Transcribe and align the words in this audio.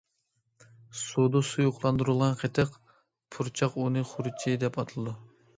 سۇدا 1.01 1.41
سۇيۇقلاندۇرۇلغان 1.49 2.33
قېتىق‹‹ 2.41 2.73
پۇرچاق 3.37 3.79
ئۇنى 3.85 4.07
خۇرۇچى›› 4.15 4.57
دەپ 4.65 4.85
ئاتىلىدۇ. 4.85 5.19